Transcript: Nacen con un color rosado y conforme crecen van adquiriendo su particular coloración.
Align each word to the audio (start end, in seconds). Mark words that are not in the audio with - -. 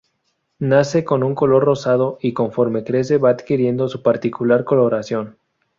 Nacen 0.57 1.03
con 1.03 1.21
un 1.23 1.35
color 1.35 1.63
rosado 1.63 2.17
y 2.23 2.33
conforme 2.33 2.83
crecen 2.83 3.21
van 3.21 3.35
adquiriendo 3.35 3.87
su 3.87 4.01
particular 4.01 4.63
coloración. 4.63 5.37